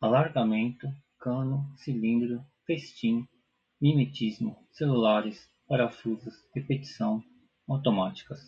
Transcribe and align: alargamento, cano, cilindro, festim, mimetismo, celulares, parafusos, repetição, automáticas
alargamento, 0.00 0.88
cano, 1.18 1.70
cilindro, 1.76 2.42
festim, 2.66 3.28
mimetismo, 3.78 4.66
celulares, 4.72 5.46
parafusos, 5.68 6.32
repetição, 6.54 7.22
automáticas 7.68 8.40